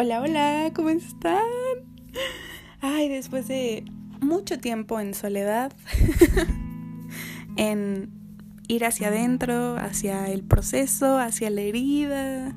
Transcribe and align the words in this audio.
Hola, 0.00 0.22
hola, 0.22 0.70
¿cómo 0.76 0.90
están? 0.90 1.42
Ay, 2.80 3.08
después 3.08 3.48
de 3.48 3.84
mucho 4.20 4.60
tiempo 4.60 5.00
en 5.00 5.12
soledad, 5.12 5.72
en 7.56 8.08
ir 8.68 8.84
hacia 8.84 9.08
adentro, 9.08 9.76
hacia 9.76 10.28
el 10.28 10.44
proceso, 10.44 11.18
hacia 11.18 11.50
la 11.50 11.62
herida, 11.62 12.54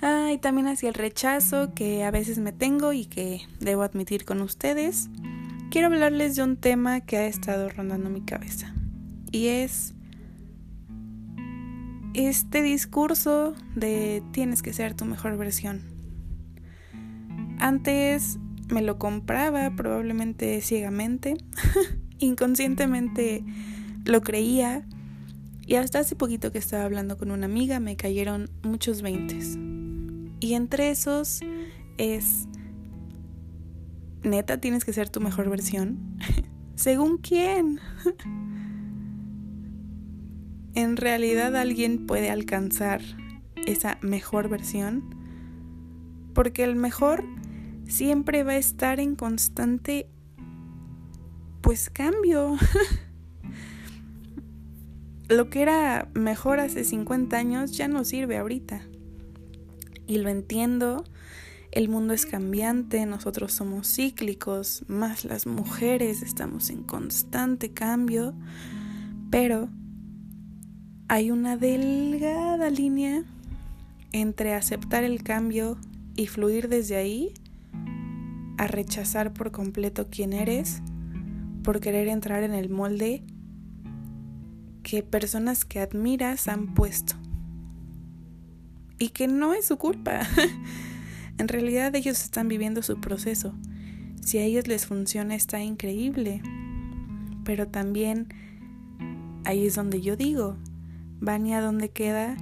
ay, 0.00 0.38
también 0.38 0.68
hacia 0.68 0.88
el 0.88 0.94
rechazo 0.94 1.74
que 1.74 2.04
a 2.04 2.12
veces 2.12 2.38
me 2.38 2.52
tengo 2.52 2.92
y 2.92 3.06
que 3.06 3.40
debo 3.58 3.82
admitir 3.82 4.24
con 4.24 4.40
ustedes, 4.40 5.10
quiero 5.72 5.88
hablarles 5.88 6.36
de 6.36 6.44
un 6.44 6.56
tema 6.56 7.00
que 7.00 7.16
ha 7.16 7.26
estado 7.26 7.70
rondando 7.70 8.08
mi 8.08 8.20
cabeza. 8.20 8.72
Y 9.32 9.48
es 9.48 9.94
este 12.14 12.62
discurso 12.62 13.52
de 13.74 14.22
tienes 14.30 14.62
que 14.62 14.72
ser 14.72 14.94
tu 14.94 15.04
mejor 15.06 15.36
versión. 15.36 15.89
Antes 17.60 18.38
me 18.70 18.80
lo 18.80 18.98
compraba 18.98 19.70
probablemente 19.76 20.60
ciegamente, 20.62 21.36
inconscientemente 22.18 23.44
lo 24.06 24.22
creía 24.22 24.86
y 25.66 25.74
hasta 25.74 26.00
hace 26.00 26.16
poquito 26.16 26.50
que 26.50 26.58
estaba 26.58 26.84
hablando 26.84 27.18
con 27.18 27.30
una 27.30 27.46
amiga 27.46 27.78
me 27.78 27.96
cayeron 27.96 28.48
muchos 28.62 29.02
veintes. 29.02 29.58
Y 30.40 30.54
entre 30.54 30.90
esos 30.90 31.42
es, 31.98 32.48
neta, 34.22 34.58
tienes 34.58 34.86
que 34.86 34.94
ser 34.94 35.10
tu 35.10 35.20
mejor 35.20 35.50
versión. 35.50 36.16
¿Según 36.76 37.18
quién? 37.18 37.78
¿En 40.74 40.96
realidad 40.96 41.54
alguien 41.56 42.06
puede 42.06 42.30
alcanzar 42.30 43.02
esa 43.66 43.98
mejor 44.00 44.48
versión? 44.48 45.14
Porque 46.32 46.64
el 46.64 46.74
mejor 46.74 47.22
siempre 47.90 48.42
va 48.42 48.52
a 48.52 48.56
estar 48.56 49.00
en 49.00 49.16
constante, 49.16 50.08
pues 51.60 51.90
cambio. 51.90 52.56
lo 55.28 55.48
que 55.48 55.62
era 55.62 56.08
mejor 56.12 56.58
hace 56.58 56.82
50 56.84 57.36
años 57.36 57.72
ya 57.76 57.86
no 57.88 58.04
sirve 58.04 58.36
ahorita. 58.36 58.82
Y 60.06 60.18
lo 60.18 60.28
entiendo, 60.28 61.04
el 61.70 61.88
mundo 61.88 62.14
es 62.14 62.26
cambiante, 62.26 63.06
nosotros 63.06 63.52
somos 63.52 63.86
cíclicos, 63.94 64.84
más 64.88 65.24
las 65.24 65.46
mujeres 65.46 66.22
estamos 66.22 66.68
en 66.70 66.82
constante 66.82 67.72
cambio, 67.72 68.34
pero 69.30 69.68
hay 71.06 71.30
una 71.30 71.56
delgada 71.56 72.70
línea 72.70 73.22
entre 74.10 74.54
aceptar 74.54 75.04
el 75.04 75.22
cambio 75.22 75.78
y 76.16 76.26
fluir 76.26 76.68
desde 76.68 76.96
ahí 76.96 77.32
a 78.60 78.66
rechazar 78.66 79.32
por 79.32 79.52
completo 79.52 80.08
quién 80.10 80.34
eres 80.34 80.82
por 81.62 81.80
querer 81.80 82.08
entrar 82.08 82.42
en 82.42 82.52
el 82.52 82.68
molde 82.68 83.22
que 84.82 85.02
personas 85.02 85.64
que 85.64 85.80
admiras 85.80 86.46
han 86.46 86.74
puesto. 86.74 87.14
Y 88.98 89.08
que 89.10 89.28
no 89.28 89.54
es 89.54 89.64
su 89.64 89.78
culpa. 89.78 90.20
en 91.38 91.48
realidad 91.48 91.94
ellos 91.94 92.22
están 92.22 92.48
viviendo 92.48 92.82
su 92.82 93.00
proceso. 93.00 93.54
Si 94.22 94.36
a 94.36 94.42
ellos 94.42 94.68
les 94.68 94.84
funciona 94.84 95.34
está 95.34 95.62
increíble. 95.62 96.42
Pero 97.44 97.66
también 97.66 98.28
ahí 99.46 99.66
es 99.66 99.74
donde 99.74 100.02
yo 100.02 100.16
digo, 100.16 100.58
Vania, 101.18 101.62
¿dónde 101.62 101.88
queda 101.88 102.36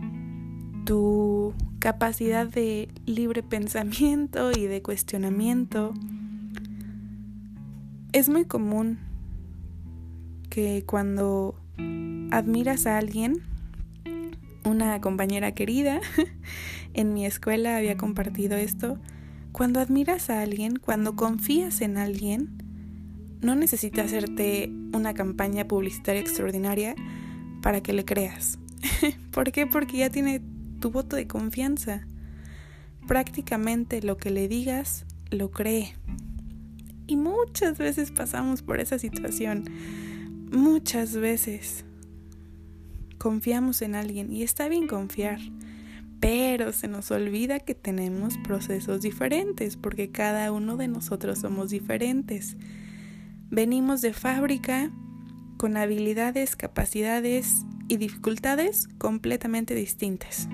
tu 0.88 1.52
capacidad 1.80 2.46
de 2.46 2.88
libre 3.04 3.42
pensamiento 3.42 4.52
y 4.52 4.62
de 4.62 4.80
cuestionamiento. 4.80 5.92
Es 8.14 8.30
muy 8.30 8.46
común 8.46 8.98
que 10.48 10.84
cuando 10.86 11.60
admiras 12.30 12.86
a 12.86 12.96
alguien, 12.96 13.42
una 14.64 14.98
compañera 15.02 15.52
querida 15.52 16.00
en 16.94 17.12
mi 17.12 17.26
escuela 17.26 17.76
había 17.76 17.98
compartido 17.98 18.56
esto, 18.56 18.98
cuando 19.52 19.80
admiras 19.80 20.30
a 20.30 20.40
alguien, 20.40 20.76
cuando 20.76 21.16
confías 21.16 21.82
en 21.82 21.98
alguien, 21.98 22.62
no 23.42 23.54
necesitas 23.56 24.06
hacerte 24.06 24.72
una 24.94 25.12
campaña 25.12 25.68
publicitaria 25.68 26.22
extraordinaria 26.22 26.94
para 27.60 27.82
que 27.82 27.92
le 27.92 28.06
creas. 28.06 28.58
¿Por 29.32 29.52
qué? 29.52 29.66
Porque 29.66 29.98
ya 29.98 30.08
tiene 30.08 30.40
tu 30.80 30.90
voto 30.90 31.16
de 31.16 31.26
confianza. 31.26 32.06
Prácticamente 33.06 34.02
lo 34.02 34.16
que 34.16 34.30
le 34.30 34.48
digas, 34.48 35.06
lo 35.30 35.50
cree. 35.50 35.94
Y 37.06 37.16
muchas 37.16 37.78
veces 37.78 38.10
pasamos 38.10 38.62
por 38.62 38.80
esa 38.80 38.98
situación. 38.98 39.64
Muchas 40.52 41.14
veces 41.14 41.84
confiamos 43.18 43.82
en 43.82 43.94
alguien 43.94 44.32
y 44.32 44.42
está 44.42 44.68
bien 44.68 44.86
confiar, 44.86 45.40
pero 46.20 46.72
se 46.72 46.88
nos 46.88 47.10
olvida 47.10 47.60
que 47.60 47.74
tenemos 47.74 48.38
procesos 48.38 49.02
diferentes 49.02 49.76
porque 49.76 50.10
cada 50.10 50.52
uno 50.52 50.76
de 50.76 50.88
nosotros 50.88 51.40
somos 51.40 51.70
diferentes. 51.70 52.56
Venimos 53.50 54.02
de 54.02 54.12
fábrica 54.12 54.90
con 55.56 55.76
habilidades, 55.76 56.56
capacidades 56.56 57.64
y 57.88 57.96
dificultades 57.96 58.88
completamente 58.98 59.74
distintas. 59.74 60.48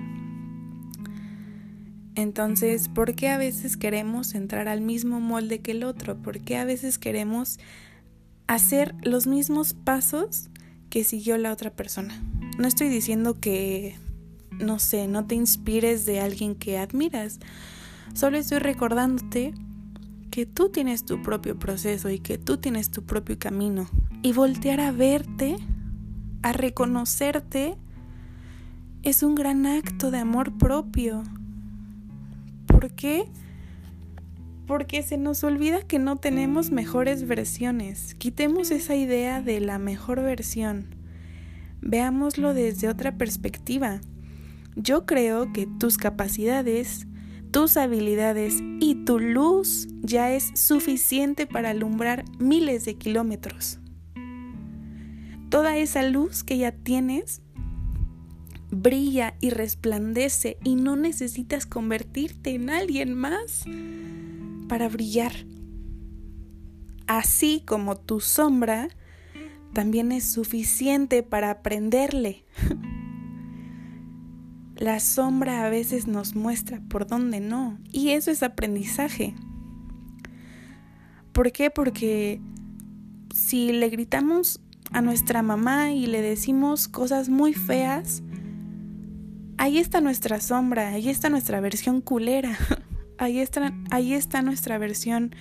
Entonces, 2.15 2.87
¿por 2.87 3.13
qué 3.13 3.29
a 3.29 3.37
veces 3.37 3.75
queremos 3.75 4.35
entrar 4.35 4.69
al 4.69 4.81
mismo 4.81 5.19
molde 5.19 5.59
que 5.59 5.71
el 5.71 5.83
otro? 5.83 6.17
¿Por 6.17 6.39
qué 6.39 6.57
a 6.57 6.65
veces 6.65 6.97
queremos 6.97 7.59
hacer 8.47 8.95
los 9.03 9.27
mismos 9.27 9.73
pasos 9.73 10.49
que 10.89 11.03
siguió 11.03 11.37
la 11.37 11.51
otra 11.51 11.71
persona? 11.71 12.23
No 12.57 12.67
estoy 12.67 12.87
diciendo 12.87 13.39
que, 13.41 13.97
no 14.51 14.79
sé, 14.79 15.07
no 15.07 15.25
te 15.25 15.35
inspires 15.35 16.05
de 16.05 16.21
alguien 16.21 16.55
que 16.55 16.77
admiras. 16.77 17.39
Solo 18.13 18.37
estoy 18.37 18.59
recordándote 18.59 19.53
que 20.31 20.45
tú 20.45 20.69
tienes 20.69 21.03
tu 21.03 21.21
propio 21.21 21.59
proceso 21.59 22.09
y 22.09 22.19
que 22.19 22.37
tú 22.37 22.57
tienes 22.57 22.91
tu 22.91 23.03
propio 23.03 23.37
camino. 23.37 23.89
Y 24.21 24.31
voltear 24.31 24.79
a 24.79 24.91
verte, 24.91 25.57
a 26.43 26.53
reconocerte, 26.53 27.75
es 29.03 29.21
un 29.21 29.35
gran 29.35 29.65
acto 29.65 30.11
de 30.11 30.17
amor 30.19 30.57
propio. 30.57 31.23
¿Por 32.85 32.93
qué? 32.93 33.25
Porque 34.67 35.01
se 35.01 35.17
nos 35.17 35.43
olvida 35.43 35.81
que 35.81 35.97
no 35.97 36.17
tenemos 36.17 36.69
mejores 36.69 37.27
versiones. 37.27 38.13
Quitemos 38.13 38.69
esa 38.69 38.95
idea 38.95 39.41
de 39.41 39.59
la 39.59 39.79
mejor 39.79 40.21
versión. 40.21 40.93
Veámoslo 41.81 42.53
desde 42.53 42.87
otra 42.87 43.17
perspectiva. 43.17 44.01
Yo 44.75 45.07
creo 45.07 45.51
que 45.51 45.65
tus 45.79 45.97
capacidades, 45.97 47.07
tus 47.49 47.75
habilidades 47.75 48.61
y 48.79 49.03
tu 49.03 49.17
luz 49.17 49.87
ya 50.03 50.31
es 50.31 50.51
suficiente 50.53 51.47
para 51.47 51.71
alumbrar 51.71 52.23
miles 52.37 52.85
de 52.85 52.93
kilómetros. 52.93 53.79
Toda 55.49 55.75
esa 55.77 56.03
luz 56.03 56.43
que 56.43 56.59
ya 56.59 56.71
tienes 56.71 57.41
brilla 58.71 59.35
y 59.41 59.49
resplandece 59.49 60.57
y 60.63 60.75
no 60.75 60.95
necesitas 60.95 61.65
convertirte 61.65 62.55
en 62.55 62.69
alguien 62.69 63.13
más 63.13 63.65
para 64.67 64.89
brillar. 64.89 65.33
Así 67.07 67.61
como 67.65 67.95
tu 67.97 68.19
sombra 68.19 68.89
también 69.73 70.11
es 70.11 70.23
suficiente 70.23 71.21
para 71.21 71.51
aprenderle. 71.51 72.45
La 74.75 74.99
sombra 74.99 75.65
a 75.65 75.69
veces 75.69 76.07
nos 76.07 76.35
muestra 76.35 76.81
por 76.89 77.07
dónde 77.07 77.39
no 77.39 77.79
y 77.91 78.09
eso 78.09 78.31
es 78.31 78.43
aprendizaje. 78.43 79.35
¿Por 81.31 81.51
qué? 81.51 81.69
Porque 81.69 82.41
si 83.33 83.71
le 83.71 83.89
gritamos 83.89 84.61
a 84.91 85.01
nuestra 85.01 85.41
mamá 85.41 85.91
y 85.91 86.07
le 86.07 86.21
decimos 86.21 86.87
cosas 86.87 87.29
muy 87.29 87.53
feas, 87.53 88.23
ahí 89.65 89.79
está 89.79 89.99
nuestra 89.99 90.39
sombra, 90.41 90.89
ahí 90.89 91.09
está 91.09 91.31
nuestra 91.31 91.59
versión 91.59 91.99
culera, 91.99 92.55
ahí 93.17 93.39
está, 93.39 93.73
ahí 93.89 94.13
está 94.13 94.43
nuestra 94.43 94.77
versión 94.77 95.35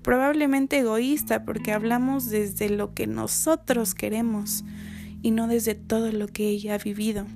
probablemente 0.00 0.78
egoísta 0.78 1.44
porque 1.44 1.74
hablamos 1.74 2.30
desde 2.30 2.70
lo 2.70 2.94
que 2.94 3.06
nosotros 3.06 3.94
queremos 3.94 4.64
y 5.20 5.30
no 5.30 5.46
desde 5.46 5.74
todo 5.74 6.10
lo 6.10 6.26
que 6.26 6.48
ella 6.48 6.74
ha 6.74 6.78
vivido, 6.78 7.26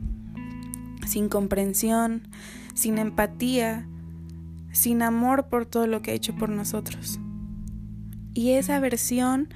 sin 1.07 1.29
comprensión, 1.29 2.23
sin 2.73 2.97
empatía, 2.97 3.87
sin 4.73 5.03
amor 5.03 5.49
por 5.49 5.67
todo 5.67 5.87
lo 5.87 6.01
que 6.01 6.13
ha 6.13 6.15
hecho 6.15 6.35
por 6.37 6.49
nosotros. 6.49 7.21
Y 8.33 8.53
esa 8.53 8.81
versión 8.81 9.53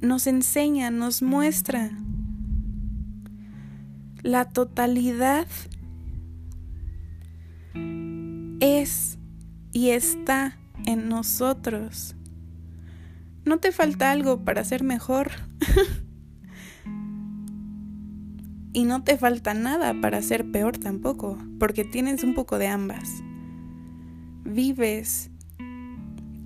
nos 0.00 0.26
enseña, 0.26 0.90
nos 0.90 1.22
muestra 1.22 1.92
la 4.24 4.46
totalidad 4.46 5.46
y 9.72 9.90
está 9.90 10.58
en 10.86 11.08
nosotros. 11.08 12.16
No 13.44 13.58
te 13.58 13.72
falta 13.72 14.10
algo 14.10 14.44
para 14.44 14.64
ser 14.64 14.82
mejor. 14.82 15.30
y 18.72 18.84
no 18.84 19.04
te 19.04 19.18
falta 19.18 19.54
nada 19.54 19.94
para 20.00 20.22
ser 20.22 20.50
peor 20.50 20.78
tampoco, 20.78 21.38
porque 21.58 21.84
tienes 21.84 22.24
un 22.24 22.34
poco 22.34 22.58
de 22.58 22.68
ambas. 22.68 23.22
Vives 24.44 25.30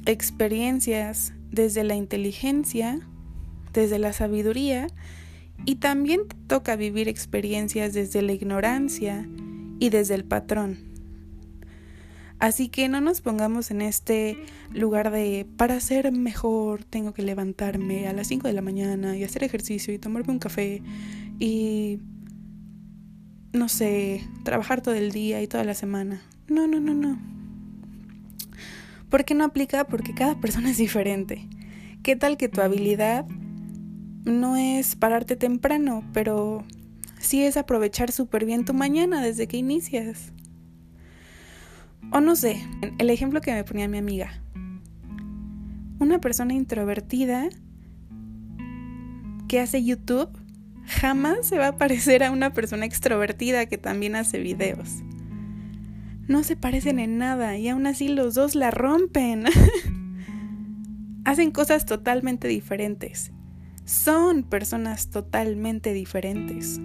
experiencias 0.05 1.33
desde 1.51 1.85
la 1.85 1.97
inteligencia, 1.97 3.01
desde 3.73 3.99
la 3.99 4.13
sabiduría, 4.13 4.89
y 5.65 5.77
también 5.77 6.29
te 6.29 6.37
toca 6.47 6.77
vivir 6.77 7.09
experiencias 7.09 7.95
desde 7.95 8.23
la 8.23 8.33
ignorancia 8.33 9.27
y 9.79 9.89
desde 9.89 10.15
el 10.15 10.25
patrón. 10.25 10.96
Así 12.39 12.69
que 12.69 12.89
no 12.89 13.01
nos 13.01 13.23
pongamos 13.23 13.71
en 13.71 13.81
este 13.81 14.37
lugar 14.71 15.11
de 15.11 15.47
para 15.57 15.81
ser 15.81 16.13
mejor 16.13 16.85
tengo 16.85 17.15
que 17.15 17.23
levantarme 17.23 18.09
a 18.09 18.13
las 18.13 18.27
5 18.27 18.47
de 18.47 18.53
la 18.53 18.61
mañana 18.61 19.17
y 19.17 19.25
hacer 19.25 19.43
ejercicio 19.43 19.95
y 19.95 19.99
tomarme 19.99 20.35
un 20.35 20.39
café 20.39 20.83
y 21.39 21.99
no 23.53 23.69
sé, 23.69 24.23
trabajar 24.45 24.83
todo 24.83 24.95
el 24.95 25.13
día 25.13 25.41
y 25.41 25.47
toda 25.47 25.65
la 25.65 25.75
semana. 25.75 26.21
No, 26.47 26.67
no, 26.67 26.79
no, 26.79 26.95
no. 26.95 27.19
¿Por 29.09 29.25
qué 29.25 29.35
no 29.35 29.45
aplica? 29.45 29.87
Porque 29.87 30.15
cada 30.15 30.39
persona 30.39 30.71
es 30.71 30.77
diferente. 30.77 31.49
¿Qué 32.03 32.17
tal 32.17 32.37
que 32.37 32.49
tu 32.49 32.61
habilidad 32.61 33.27
no 34.25 34.57
es 34.57 34.95
pararte 34.95 35.37
temprano, 35.37 36.05
pero 36.13 36.65
sí 37.19 37.43
es 37.43 37.57
aprovechar 37.57 38.13
súper 38.13 38.45
bien 38.45 38.65
tu 38.65 38.75
mañana 38.75 39.23
desde 39.23 39.47
que 39.47 39.57
inicias? 39.57 40.33
O 42.13 42.21
no 42.21 42.37
sé, 42.37 42.63
el 42.99 43.11
ejemplo 43.11 43.41
que 43.41 43.53
me 43.53 43.65
ponía 43.65 43.89
mi 43.89 43.99
amiga. 43.99 44.31
Una 45.99 46.21
persona 46.21 46.55
introvertida 46.55 47.49
que 49.49 49.61
hace 49.61 49.85
YouTube 49.85 50.31
jamás 50.85 51.47
se 51.47 51.59
va 51.59 51.69
a 51.69 51.77
parecer 51.77 52.23
a 52.23 52.31
una 52.31 52.53
persona 52.53 52.87
extrovertida 52.87 53.67
que 53.67 53.79
también 53.79 54.15
hace 54.15 54.39
videos. 54.39 55.03
No 56.29 56.43
se 56.43 56.57
parecen 56.57 56.99
en 56.99 57.19
nada 57.19 57.57
y 57.57 57.69
aún 57.69 57.87
así 57.87 58.09
los 58.09 58.35
dos 58.35 58.55
la 58.55 58.71
rompen. 58.71 59.45
Hacen 61.25 61.51
cosas 61.51 61.87
totalmente 61.87 62.49
diferentes. 62.49 63.33
Son 63.85 64.43
personas 64.43 65.11
totalmente 65.11 65.93
diferentes. 65.93 66.81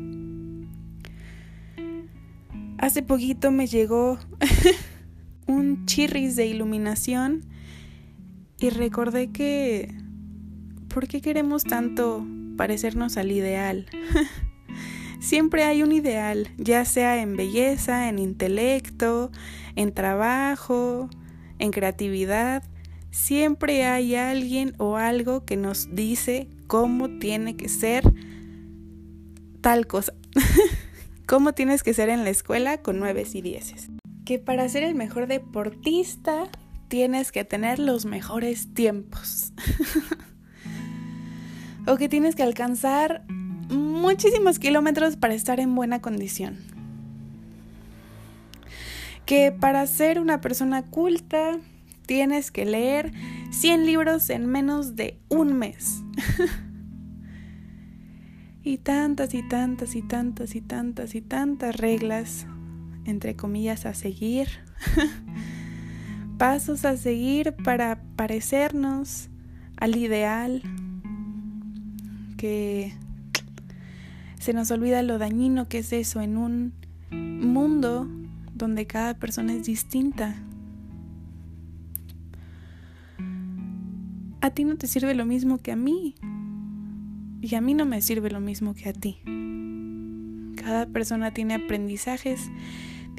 Hace 2.77 3.03
poquito 3.03 3.51
me 3.51 3.67
llegó 3.67 4.19
un 5.51 5.85
chirris 5.85 6.35
de 6.35 6.45
iluminación 6.47 7.45
y 8.59 8.69
recordé 8.69 9.31
que... 9.31 9.93
¿Por 10.87 11.07
qué 11.07 11.21
queremos 11.21 11.63
tanto 11.63 12.25
parecernos 12.57 13.15
al 13.17 13.31
ideal? 13.31 13.87
Siempre 15.21 15.63
hay 15.63 15.83
un 15.83 15.91
ideal, 15.91 16.49
ya 16.57 16.83
sea 16.83 17.21
en 17.21 17.37
belleza, 17.37 18.09
en 18.09 18.19
intelecto, 18.19 19.31
en 19.75 19.93
trabajo, 19.93 21.09
en 21.59 21.71
creatividad. 21.71 22.63
Siempre 23.09 23.85
hay 23.85 24.15
alguien 24.15 24.73
o 24.79 24.97
algo 24.97 25.45
que 25.45 25.55
nos 25.55 25.95
dice 25.95 26.49
cómo 26.67 27.19
tiene 27.19 27.55
que 27.55 27.69
ser 27.69 28.03
tal 29.61 29.87
cosa. 29.87 30.13
cómo 31.25 31.53
tienes 31.53 31.83
que 31.83 31.93
ser 31.93 32.09
en 32.09 32.25
la 32.25 32.31
escuela 32.31 32.81
con 32.81 32.99
nueves 32.99 33.35
y 33.35 33.41
dieces 33.41 33.89
que 34.25 34.39
para 34.39 34.67
ser 34.69 34.83
el 34.83 34.95
mejor 34.95 35.27
deportista 35.27 36.47
tienes 36.87 37.31
que 37.31 37.43
tener 37.43 37.79
los 37.79 38.05
mejores 38.05 38.73
tiempos. 38.73 39.53
o 41.87 41.97
que 41.97 42.09
tienes 42.09 42.35
que 42.35 42.43
alcanzar 42.43 43.25
muchísimos 43.69 44.59
kilómetros 44.59 45.15
para 45.15 45.33
estar 45.33 45.59
en 45.59 45.73
buena 45.73 46.01
condición. 46.01 46.57
Que 49.25 49.51
para 49.51 49.85
ser 49.87 50.19
una 50.19 50.41
persona 50.41 50.83
culta 50.83 51.57
tienes 52.05 52.51
que 52.51 52.65
leer 52.65 53.13
100 53.51 53.85
libros 53.85 54.29
en 54.29 54.45
menos 54.45 54.95
de 54.95 55.19
un 55.29 55.57
mes. 55.57 56.01
y 58.63 58.77
tantas 58.77 59.33
y 59.33 59.47
tantas 59.47 59.95
y 59.95 60.01
tantas 60.01 60.55
y 60.55 60.61
tantas 60.61 61.15
y 61.15 61.21
tantas 61.21 61.75
reglas 61.77 62.45
entre 63.05 63.35
comillas, 63.35 63.85
a 63.85 63.93
seguir, 63.93 64.47
pasos 66.37 66.85
a 66.85 66.97
seguir 66.97 67.53
para 67.63 68.01
parecernos 68.15 69.29
al 69.77 69.95
ideal, 69.95 70.61
que 72.37 72.93
se 74.39 74.53
nos 74.53 74.71
olvida 74.71 75.03
lo 75.03 75.19
dañino 75.19 75.67
que 75.67 75.79
es 75.79 75.93
eso 75.93 76.21
en 76.21 76.37
un 76.37 76.73
mundo 77.11 78.07
donde 78.55 78.87
cada 78.87 79.13
persona 79.13 79.53
es 79.53 79.65
distinta. 79.65 80.35
A 84.41 84.49
ti 84.49 84.63
no 84.63 84.75
te 84.77 84.87
sirve 84.87 85.13
lo 85.13 85.25
mismo 85.25 85.59
que 85.59 85.71
a 85.71 85.75
mí 85.75 86.15
y 87.41 87.55
a 87.55 87.61
mí 87.61 87.73
no 87.73 87.85
me 87.85 88.01
sirve 88.01 88.31
lo 88.31 88.39
mismo 88.39 88.73
que 88.73 88.89
a 88.89 88.93
ti. 88.93 89.19
Cada 90.55 90.87
persona 90.87 91.31
tiene 91.31 91.53
aprendizajes 91.53 92.49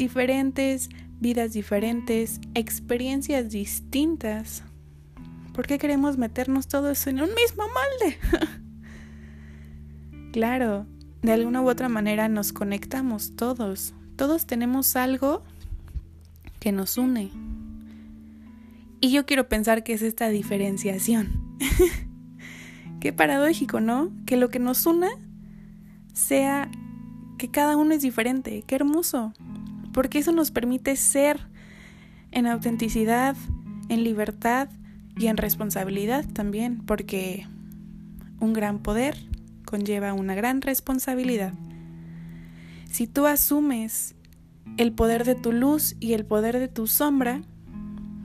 diferentes, 0.02 0.90
vidas 1.20 1.52
diferentes, 1.52 2.40
experiencias 2.54 3.50
distintas. 3.50 4.64
¿Por 5.54 5.68
qué 5.68 5.78
queremos 5.78 6.18
meternos 6.18 6.66
todo 6.66 6.90
eso 6.90 7.08
en 7.10 7.22
un 7.22 7.30
mismo 7.36 7.62
molde? 7.68 8.18
claro, 10.32 10.86
de 11.22 11.32
alguna 11.32 11.62
u 11.62 11.68
otra 11.68 11.88
manera 11.88 12.28
nos 12.28 12.52
conectamos 12.52 13.36
todos. 13.36 13.94
Todos 14.16 14.46
tenemos 14.46 14.96
algo 14.96 15.44
que 16.58 16.72
nos 16.72 16.98
une. 16.98 17.30
Y 19.00 19.12
yo 19.12 19.24
quiero 19.24 19.48
pensar 19.48 19.84
que 19.84 19.92
es 19.92 20.02
esta 20.02 20.30
diferenciación. 20.30 21.58
Qué 23.00 23.12
paradójico, 23.12 23.78
¿no? 23.78 24.10
Que 24.26 24.36
lo 24.36 24.48
que 24.48 24.58
nos 24.58 24.84
una 24.84 25.10
sea 26.12 26.68
que 27.38 27.52
cada 27.52 27.76
uno 27.76 27.94
es 27.94 28.02
diferente. 28.02 28.64
Qué 28.66 28.74
hermoso 28.74 29.32
porque 29.92 30.18
eso 30.18 30.32
nos 30.32 30.50
permite 30.50 30.96
ser 30.96 31.40
en 32.30 32.46
autenticidad, 32.46 33.36
en 33.88 34.04
libertad 34.04 34.68
y 35.16 35.26
en 35.26 35.36
responsabilidad 35.36 36.24
también, 36.32 36.78
porque 36.78 37.46
un 38.40 38.52
gran 38.52 38.78
poder 38.78 39.16
conlleva 39.64 40.14
una 40.14 40.34
gran 40.34 40.62
responsabilidad. 40.62 41.52
Si 42.90 43.06
tú 43.06 43.26
asumes 43.26 44.14
el 44.76 44.92
poder 44.92 45.24
de 45.24 45.34
tu 45.34 45.52
luz 45.52 45.96
y 46.00 46.14
el 46.14 46.24
poder 46.24 46.58
de 46.58 46.68
tu 46.68 46.86
sombra, 46.86 47.42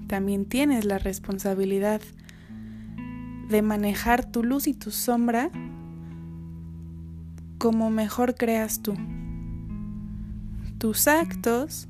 también 0.08 0.46
tienes 0.46 0.86
la 0.86 0.98
responsabilidad 0.98 2.02
de 3.50 3.62
manejar 3.62 4.30
tu 4.30 4.44
luz 4.44 4.68
y 4.68 4.74
tu 4.74 4.92
sombra 4.92 5.52
como 7.58 7.90
mejor 7.90 8.36
creas 8.36 8.82
tú 8.82 8.96
tus 10.78 11.08
actos 11.08 11.88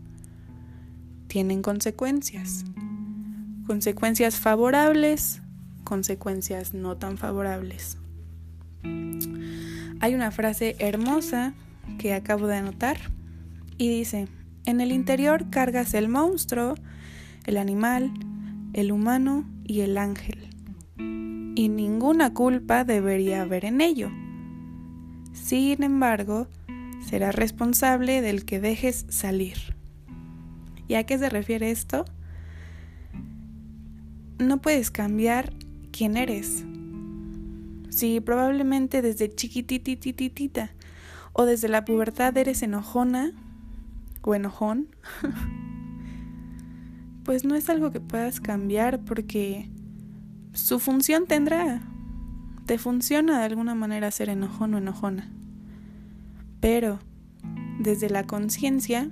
tienen 1.27 1.61
consecuencias. 1.61 2.63
Consecuencias 3.65 4.39
favorables, 4.39 5.41
consecuencias 5.83 6.73
no 6.73 6.95
tan 6.97 7.17
favorables. 7.17 7.97
Hay 9.99 10.15
una 10.15 10.31
frase 10.31 10.75
hermosa 10.79 11.53
que 11.97 12.13
acabo 12.13 12.47
de 12.47 12.57
anotar 12.57 12.97
y 13.77 13.89
dice, 13.89 14.27
en 14.65 14.79
el 14.79 14.91
interior 14.91 15.49
cargas 15.49 15.93
el 15.93 16.07
monstruo, 16.07 16.75
el 17.45 17.57
animal, 17.57 18.11
el 18.73 18.91
humano 18.91 19.45
y 19.65 19.81
el 19.81 19.97
ángel. 19.97 20.49
Y 20.97 21.69
ninguna 21.69 22.33
culpa 22.33 22.83
debería 22.83 23.41
haber 23.41 23.65
en 23.65 23.81
ello. 23.81 24.09
Sin 25.33 25.83
embargo, 25.83 26.47
serás 27.07 27.35
responsable 27.35 28.21
del 28.21 28.43
que 28.43 28.59
dejes 28.59 29.05
salir. 29.07 29.77
¿Y 30.89 30.95
a 30.95 31.05
qué 31.05 31.17
se 31.17 31.29
refiere 31.29 31.71
esto? 31.71 32.03
No 34.39 34.61
puedes 34.61 34.91
cambiar 34.91 35.53
quién 35.91 36.17
eres. 36.17 36.65
Si 37.89 38.19
probablemente 38.19 39.01
desde 39.01 39.33
chiquititititita 39.33 40.71
o 41.31 41.45
desde 41.45 41.69
la 41.69 41.85
pubertad 41.85 42.35
eres 42.37 42.61
enojona 42.61 43.31
o 44.21 44.35
enojón, 44.35 44.89
pues 47.23 47.45
no 47.45 47.55
es 47.55 47.69
algo 47.69 47.91
que 47.91 48.01
puedas 48.01 48.41
cambiar 48.41 49.05
porque 49.05 49.69
su 50.51 50.79
función 50.79 51.25
tendrá. 51.25 51.81
Te 52.65 52.77
funciona 52.77 53.39
de 53.39 53.45
alguna 53.45 53.75
manera 53.75 54.11
ser 54.11 54.27
enojón 54.27 54.73
o 54.73 54.77
enojona. 54.77 55.36
Pero 56.59 56.99
desde 57.79 58.09
la 58.09 58.25
conciencia, 58.25 59.09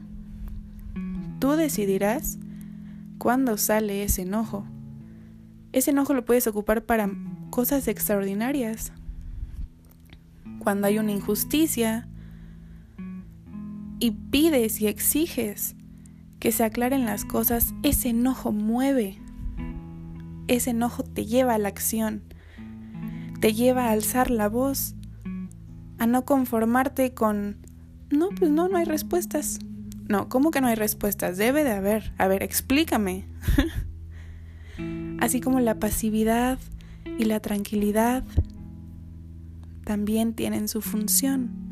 tú 1.39 1.51
decidirás 1.51 2.37
cuándo 3.17 3.57
sale 3.57 4.03
ese 4.03 4.23
enojo. 4.23 4.65
Ese 5.71 5.91
enojo 5.91 6.13
lo 6.13 6.25
puedes 6.25 6.47
ocupar 6.47 6.85
para 6.85 7.09
cosas 7.49 7.87
extraordinarias. 7.87 8.91
Cuando 10.59 10.87
hay 10.87 10.99
una 10.99 11.11
injusticia 11.11 12.07
y 13.99 14.11
pides 14.11 14.81
y 14.81 14.87
exiges 14.87 15.75
que 16.39 16.51
se 16.51 16.63
aclaren 16.63 17.05
las 17.05 17.25
cosas, 17.25 17.73
ese 17.83 18.09
enojo 18.09 18.51
mueve. 18.51 19.19
Ese 20.47 20.71
enojo 20.71 21.03
te 21.03 21.25
lleva 21.25 21.55
a 21.55 21.57
la 21.57 21.69
acción, 21.69 22.21
te 23.41 23.53
lleva 23.53 23.85
a 23.87 23.91
alzar 23.91 24.29
la 24.29 24.47
voz, 24.47 24.95
a 25.97 26.07
no 26.07 26.25
conformarte 26.25 27.13
con, 27.13 27.57
no, 28.09 28.29
pues 28.29 28.51
no, 28.51 28.67
no 28.67 28.77
hay 28.77 28.85
respuestas. 28.85 29.59
No, 30.07 30.29
¿cómo 30.29 30.51
que 30.51 30.61
no 30.61 30.67
hay 30.67 30.75
respuestas? 30.75 31.37
Debe 31.37 31.63
de 31.63 31.71
haber. 31.71 32.13
A 32.17 32.27
ver, 32.27 32.43
explícame. 32.43 33.25
Así 35.19 35.41
como 35.41 35.59
la 35.59 35.79
pasividad 35.79 36.59
y 37.17 37.25
la 37.25 37.39
tranquilidad 37.39 38.23
también 39.83 40.33
tienen 40.33 40.67
su 40.67 40.81
función. 40.81 41.65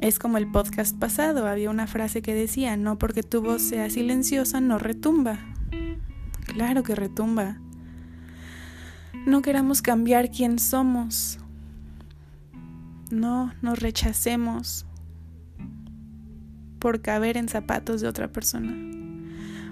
Es 0.00 0.18
como 0.18 0.36
el 0.36 0.50
podcast 0.50 0.96
pasado, 0.96 1.46
había 1.46 1.70
una 1.70 1.86
frase 1.86 2.20
que 2.20 2.34
decía, 2.34 2.76
no 2.76 2.98
porque 2.98 3.22
tu 3.22 3.40
voz 3.40 3.62
sea 3.62 3.88
silenciosa, 3.88 4.60
no 4.60 4.78
retumba. 4.78 5.38
Claro 6.44 6.82
que 6.82 6.94
retumba. 6.94 7.58
No 9.26 9.42
queramos 9.42 9.80
cambiar 9.82 10.30
quién 10.30 10.58
somos. 10.58 11.38
No 13.10 13.52
nos 13.62 13.78
rechacemos 13.78 14.86
por 16.78 17.00
caber 17.00 17.36
en 17.36 17.48
zapatos 17.48 18.00
de 18.00 18.08
otra 18.08 18.28
persona. 18.28 18.74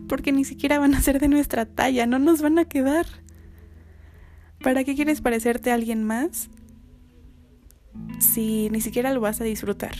Porque 0.08 0.32
ni 0.32 0.44
siquiera 0.44 0.78
van 0.78 0.94
a 0.94 1.00
ser 1.00 1.20
de 1.20 1.28
nuestra 1.28 1.66
talla, 1.66 2.06
no 2.06 2.18
nos 2.18 2.42
van 2.42 2.58
a 2.58 2.64
quedar. 2.64 3.06
¿Para 4.62 4.84
qué 4.84 4.94
quieres 4.94 5.20
parecerte 5.20 5.70
a 5.70 5.74
alguien 5.74 6.04
más 6.04 6.48
si 8.18 8.68
ni 8.70 8.80
siquiera 8.80 9.12
lo 9.12 9.20
vas 9.20 9.40
a 9.40 9.44
disfrutar? 9.44 9.94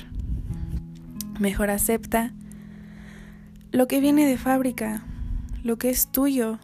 Mejor 1.38 1.70
acepta 1.70 2.32
lo 3.72 3.88
que 3.88 4.00
viene 4.00 4.26
de 4.26 4.38
fábrica, 4.38 5.04
lo 5.62 5.78
que 5.78 5.90
es 5.90 6.10
tuyo, 6.12 6.58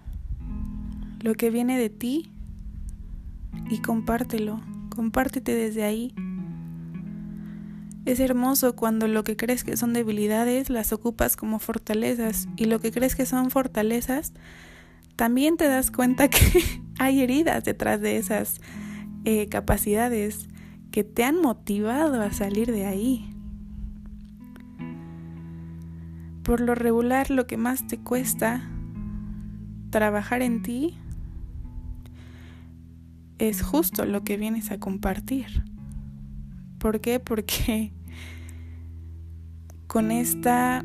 lo 1.20 1.34
que 1.34 1.50
viene 1.50 1.76
de 1.76 1.90
ti 1.90 2.30
y 3.68 3.78
compártelo, 3.78 4.60
compártete 4.90 5.54
desde 5.54 5.84
ahí. 5.84 6.14
Es 8.10 8.18
hermoso 8.18 8.74
cuando 8.74 9.06
lo 9.06 9.22
que 9.22 9.36
crees 9.36 9.62
que 9.62 9.76
son 9.76 9.92
debilidades 9.92 10.68
las 10.68 10.92
ocupas 10.92 11.36
como 11.36 11.60
fortalezas 11.60 12.48
y 12.56 12.64
lo 12.64 12.80
que 12.80 12.90
crees 12.90 13.14
que 13.14 13.24
son 13.24 13.52
fortalezas 13.52 14.32
también 15.14 15.56
te 15.56 15.68
das 15.68 15.92
cuenta 15.92 16.26
que 16.26 16.40
hay 16.98 17.20
heridas 17.20 17.62
detrás 17.62 18.00
de 18.00 18.16
esas 18.16 18.60
eh, 19.24 19.46
capacidades 19.48 20.48
que 20.90 21.04
te 21.04 21.22
han 21.22 21.40
motivado 21.40 22.20
a 22.20 22.32
salir 22.32 22.72
de 22.72 22.84
ahí. 22.84 23.32
Por 26.42 26.60
lo 26.62 26.74
regular 26.74 27.30
lo 27.30 27.46
que 27.46 27.58
más 27.58 27.86
te 27.86 27.98
cuesta 27.98 28.68
trabajar 29.90 30.42
en 30.42 30.62
ti 30.62 30.98
es 33.38 33.62
justo 33.62 34.04
lo 34.04 34.24
que 34.24 34.36
vienes 34.36 34.72
a 34.72 34.80
compartir. 34.80 35.62
¿Por 36.80 37.00
qué? 37.00 37.20
Porque 37.20 37.92
con 39.90 40.12
esta 40.12 40.84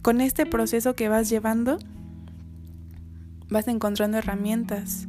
con 0.00 0.22
este 0.22 0.46
proceso 0.46 0.94
que 0.94 1.10
vas 1.10 1.28
llevando 1.28 1.78
vas 3.50 3.68
encontrando 3.68 4.16
herramientas 4.16 5.08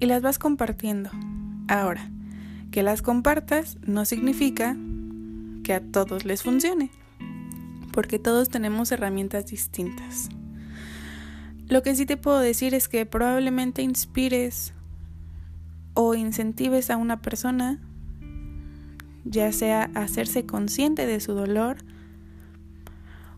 y 0.00 0.06
las 0.06 0.22
vas 0.22 0.38
compartiendo. 0.38 1.10
Ahora, 1.68 2.10
que 2.70 2.82
las 2.82 3.02
compartas 3.02 3.76
no 3.86 4.06
significa 4.06 4.74
que 5.64 5.74
a 5.74 5.82
todos 5.82 6.24
les 6.24 6.42
funcione, 6.42 6.90
porque 7.92 8.18
todos 8.18 8.48
tenemos 8.48 8.90
herramientas 8.90 9.44
distintas. 9.44 10.30
Lo 11.68 11.82
que 11.82 11.94
sí 11.94 12.06
te 12.06 12.16
puedo 12.16 12.38
decir 12.38 12.72
es 12.72 12.88
que 12.88 13.04
probablemente 13.04 13.82
inspires 13.82 14.72
o 15.92 16.14
incentives 16.14 16.88
a 16.88 16.96
una 16.96 17.20
persona, 17.20 17.80
ya 19.24 19.52
sea 19.52 19.90
hacerse 19.94 20.46
consciente 20.46 21.06
de 21.06 21.20
su 21.20 21.32
dolor 21.34 21.78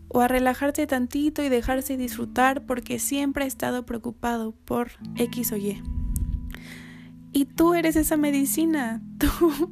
o 0.08 0.20
a 0.20 0.28
relajarse 0.28 0.86
tantito 0.86 1.42
y 1.42 1.48
dejarse 1.48 1.96
disfrutar 1.96 2.64
porque 2.66 2.98
siempre 2.98 3.44
ha 3.44 3.46
estado 3.48 3.84
preocupado 3.84 4.52
por 4.52 4.92
X 5.16 5.52
o 5.52 5.56
Y. 5.56 5.82
Y 7.32 7.46
tú 7.46 7.74
eres 7.74 7.96
esa 7.96 8.16
medicina, 8.16 9.02
tú 9.18 9.28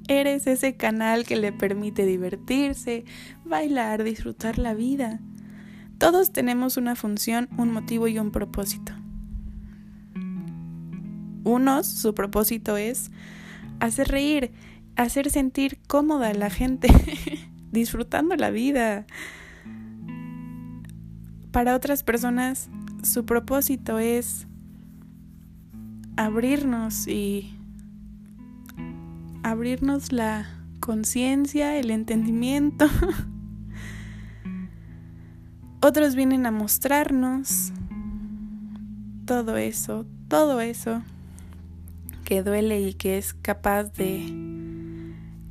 eres 0.09 0.49
ese 0.49 0.76
canal 0.76 1.25
que 1.25 1.37
le 1.37 1.52
permite 1.52 2.04
divertirse, 2.04 3.04
bailar, 3.45 4.02
disfrutar 4.02 4.59
la 4.59 4.75
vida. 4.75 5.21
Todos 5.99 6.33
tenemos 6.33 6.76
una 6.76 6.97
función, 6.97 7.49
un 7.57 7.73
motivo 7.73 8.09
y 8.09 8.19
un 8.19 8.33
propósito. 8.33 8.92
Unos, 11.45 11.87
su 11.87 12.14
propósito 12.14 12.76
es 12.76 13.12
hacer 13.78 14.09
reír, 14.09 14.50
hacer 14.96 15.30
sentir 15.30 15.78
cómoda 15.87 16.28
a 16.28 16.34
la 16.34 16.50
gente, 16.50 16.88
disfrutando 17.72 18.37
la 18.37 18.50
vida. 18.50 19.06
Para 21.50 21.75
otras 21.75 22.02
personas, 22.02 22.70
su 23.02 23.25
propósito 23.25 23.99
es 23.99 24.46
abrirnos 26.16 27.08
y 27.08 27.54
abrirnos 29.42 30.12
la 30.12 30.46
conciencia, 30.80 31.76
el 31.76 31.90
entendimiento. 31.90 32.87
Otros 35.82 36.14
vienen 36.14 36.46
a 36.46 36.52
mostrarnos 36.52 37.72
todo 39.25 39.56
eso, 39.56 40.06
todo 40.28 40.61
eso 40.61 41.02
que 42.25 42.42
duele 42.42 42.80
y 42.80 42.94
que 42.94 43.18
es 43.18 43.34
capaz 43.34 43.92
de 43.94 44.51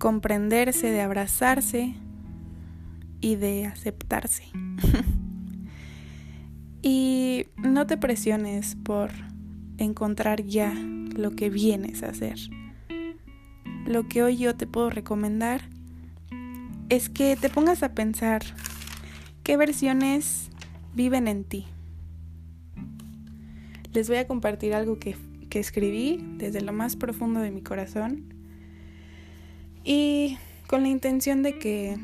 comprenderse, 0.01 0.89
de 0.89 0.99
abrazarse 0.99 1.93
y 3.21 3.35
de 3.35 3.67
aceptarse. 3.67 4.45
y 6.81 7.45
no 7.57 7.85
te 7.85 7.97
presiones 7.97 8.75
por 8.83 9.11
encontrar 9.77 10.43
ya 10.43 10.73
lo 10.73 11.35
que 11.35 11.51
vienes 11.51 12.01
a 12.01 12.07
hacer. 12.07 12.39
Lo 13.85 14.07
que 14.07 14.23
hoy 14.23 14.37
yo 14.37 14.55
te 14.55 14.65
puedo 14.65 14.89
recomendar 14.89 15.61
es 16.89 17.07
que 17.07 17.35
te 17.35 17.49
pongas 17.49 17.83
a 17.83 17.93
pensar 17.93 18.41
qué 19.43 19.55
versiones 19.55 20.49
viven 20.95 21.27
en 21.27 21.43
ti. 21.43 21.67
Les 23.93 24.07
voy 24.07 24.17
a 24.17 24.25
compartir 24.25 24.73
algo 24.73 24.97
que 24.97 25.15
que 25.51 25.59
escribí 25.59 26.17
desde 26.37 26.61
lo 26.61 26.71
más 26.71 26.95
profundo 26.95 27.41
de 27.41 27.51
mi 27.51 27.61
corazón 27.61 28.40
y 29.83 30.37
con 30.67 30.83
la 30.83 30.89
intención 30.89 31.43
de 31.43 31.57
que 31.57 31.97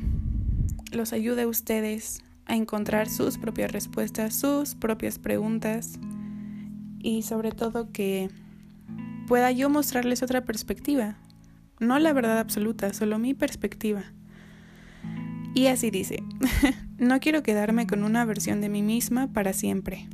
los 0.92 1.12
ayude 1.12 1.42
a 1.42 1.48
ustedes 1.48 2.22
a 2.46 2.56
encontrar 2.56 3.08
sus 3.08 3.38
propias 3.38 3.72
respuestas, 3.72 4.34
sus 4.34 4.74
propias 4.74 5.18
preguntas 5.18 5.98
y 6.98 7.22
sobre 7.22 7.52
todo 7.52 7.92
que 7.92 8.30
pueda 9.26 9.52
yo 9.52 9.68
mostrarles 9.68 10.22
otra 10.22 10.44
perspectiva, 10.44 11.18
no 11.78 11.98
la 11.98 12.12
verdad 12.12 12.38
absoluta, 12.38 12.92
solo 12.92 13.18
mi 13.18 13.34
perspectiva. 13.34 14.04
Y 15.54 15.66
así 15.66 15.90
dice, 15.90 16.22
no 16.98 17.20
quiero 17.20 17.42
quedarme 17.42 17.86
con 17.86 18.02
una 18.02 18.24
versión 18.24 18.60
de 18.60 18.68
mí 18.68 18.82
misma 18.82 19.28
para 19.32 19.52
siempre. 19.52 20.08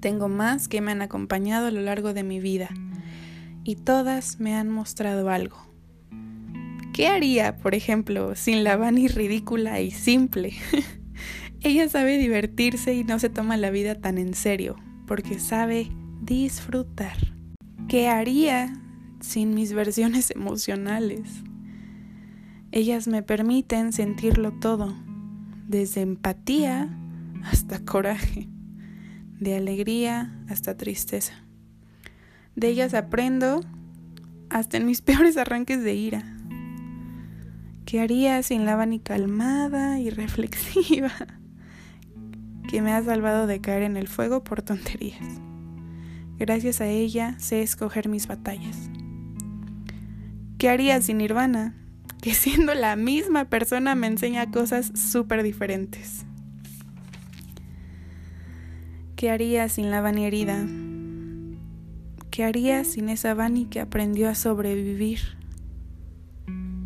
Tengo 0.00 0.28
más 0.28 0.68
que 0.68 0.80
me 0.80 0.92
han 0.92 1.02
acompañado 1.02 1.66
a 1.66 1.70
lo 1.70 1.80
largo 1.80 2.12
de 2.12 2.22
mi 2.22 2.40
vida 2.40 2.70
y 3.64 3.76
todas 3.76 4.40
me 4.40 4.54
han 4.54 4.68
mostrado 4.68 5.30
algo. 5.30 5.71
¿Qué 6.92 7.08
haría, 7.08 7.56
por 7.56 7.74
ejemplo, 7.74 8.34
sin 8.36 8.64
la 8.64 8.76
Vani 8.76 9.08
ridícula 9.08 9.80
y 9.80 9.90
simple? 9.90 10.52
Ella 11.62 11.88
sabe 11.88 12.18
divertirse 12.18 12.94
y 12.94 13.04
no 13.04 13.18
se 13.18 13.30
toma 13.30 13.56
la 13.56 13.70
vida 13.70 13.94
tan 13.94 14.18
en 14.18 14.34
serio, 14.34 14.76
porque 15.06 15.38
sabe 15.38 15.90
disfrutar. 16.20 17.16
¿Qué 17.88 18.08
haría 18.08 18.72
sin 19.20 19.54
mis 19.54 19.72
versiones 19.72 20.30
emocionales? 20.32 21.42
Ellas 22.72 23.08
me 23.08 23.22
permiten 23.22 23.92
sentirlo 23.92 24.52
todo, 24.52 24.94
desde 25.68 26.00
empatía 26.02 26.88
hasta 27.44 27.84
coraje 27.84 28.48
de 29.42 29.56
alegría 29.56 30.32
hasta 30.48 30.76
tristeza. 30.76 31.34
De 32.54 32.68
ellas 32.68 32.94
aprendo 32.94 33.60
hasta 34.50 34.76
en 34.76 34.86
mis 34.86 35.00
peores 35.02 35.36
arranques 35.36 35.82
de 35.82 35.94
ira. 35.94 36.38
¿Qué 37.92 38.00
haría 38.00 38.42
sin 38.42 38.64
la 38.64 38.74
Vani 38.74 39.00
calmada 39.00 40.00
y 40.00 40.08
reflexiva? 40.08 41.12
que 42.70 42.80
me 42.80 42.90
ha 42.90 43.02
salvado 43.02 43.46
de 43.46 43.60
caer 43.60 43.82
en 43.82 43.98
el 43.98 44.08
fuego 44.08 44.42
por 44.42 44.62
tonterías. 44.62 45.20
Gracias 46.38 46.80
a 46.80 46.86
ella 46.86 47.34
sé 47.38 47.60
escoger 47.60 48.08
mis 48.08 48.26
batallas. 48.26 48.88
¿Qué 50.56 50.70
haría 50.70 51.02
sin 51.02 51.18
Nirvana? 51.18 51.74
Que 52.22 52.32
siendo 52.32 52.72
la 52.72 52.96
misma 52.96 53.50
persona 53.50 53.94
me 53.94 54.06
enseña 54.06 54.50
cosas 54.50 54.90
súper 54.94 55.42
diferentes. 55.42 56.24
¿Qué 59.16 59.28
haría 59.28 59.68
sin 59.68 59.90
la 59.90 60.00
Vani 60.00 60.24
herida? 60.24 60.64
¿Qué 62.30 62.42
haría 62.42 62.84
sin 62.84 63.10
esa 63.10 63.34
Vani 63.34 63.66
que 63.66 63.80
aprendió 63.80 64.30
a 64.30 64.34
sobrevivir? 64.34 65.41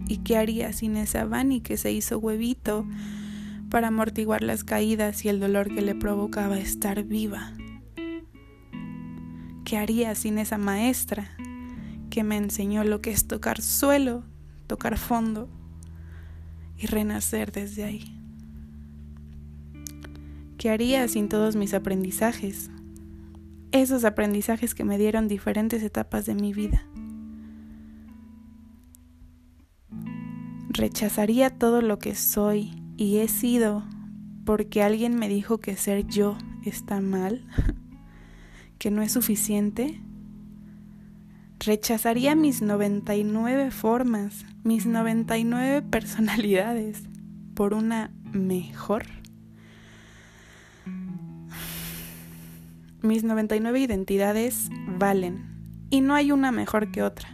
¿Y 0.08 0.18
qué 0.18 0.36
haría 0.36 0.72
sin 0.72 0.96
esa 0.96 1.24
Vani 1.24 1.60
que 1.60 1.76
se 1.76 1.92
hizo 1.92 2.18
huevito 2.18 2.86
para 3.70 3.88
amortiguar 3.88 4.42
las 4.42 4.62
caídas 4.62 5.24
y 5.24 5.28
el 5.28 5.40
dolor 5.40 5.74
que 5.74 5.82
le 5.82 5.94
provocaba 5.94 6.58
estar 6.58 7.02
viva? 7.04 7.52
¿Qué 9.64 9.76
haría 9.76 10.14
sin 10.14 10.38
esa 10.38 10.58
maestra 10.58 11.36
que 12.08 12.22
me 12.22 12.36
enseñó 12.36 12.84
lo 12.84 13.00
que 13.00 13.10
es 13.10 13.26
tocar 13.26 13.60
suelo, 13.60 14.22
tocar 14.68 14.96
fondo 14.96 15.48
y 16.78 16.86
renacer 16.86 17.50
desde 17.50 17.82
ahí? 17.82 18.12
¿Qué 20.56 20.70
haría 20.70 21.06
sin 21.08 21.28
todos 21.28 21.56
mis 21.56 21.74
aprendizajes? 21.74 22.70
Esos 23.72 24.04
aprendizajes 24.04 24.74
que 24.74 24.84
me 24.84 24.98
dieron 24.98 25.26
diferentes 25.26 25.82
etapas 25.82 26.26
de 26.26 26.34
mi 26.36 26.54
vida. 26.54 26.86
Rechazaría 30.76 31.48
todo 31.48 31.80
lo 31.80 31.98
que 31.98 32.14
soy 32.14 32.82
y 32.98 33.16
he 33.16 33.28
sido 33.28 33.82
porque 34.44 34.82
alguien 34.82 35.18
me 35.18 35.26
dijo 35.26 35.56
que 35.56 35.74
ser 35.74 36.06
yo 36.06 36.36
está 36.66 37.00
mal. 37.00 37.46
que 38.78 38.90
no 38.90 39.00
es 39.00 39.12
suficiente? 39.12 40.02
Rechazaría 41.60 42.34
mis 42.34 42.60
99 42.60 43.70
formas, 43.70 44.44
mis 44.64 44.84
99 44.84 45.80
personalidades 45.90 47.04
por 47.54 47.72
una 47.72 48.12
mejor. 48.32 49.06
Mis 53.00 53.24
99 53.24 53.80
identidades 53.80 54.68
valen 54.98 55.56
y 55.88 56.02
no 56.02 56.14
hay 56.14 56.32
una 56.32 56.52
mejor 56.52 56.90
que 56.90 57.02
otra. 57.02 57.30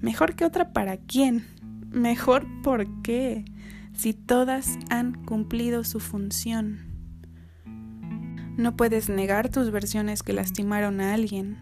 ¿Mejor 0.00 0.34
que 0.34 0.44
otra 0.44 0.72
para 0.72 0.96
quién? 0.96 1.61
¿Mejor 1.92 2.46
por 2.62 3.02
qué? 3.02 3.44
Si 3.92 4.14
todas 4.14 4.78
han 4.88 5.24
cumplido 5.24 5.84
su 5.84 6.00
función. 6.00 6.80
No 8.56 8.76
puedes 8.76 9.10
negar 9.10 9.50
tus 9.50 9.70
versiones 9.70 10.22
que 10.22 10.32
lastimaron 10.32 11.02
a 11.02 11.12
alguien. 11.12 11.58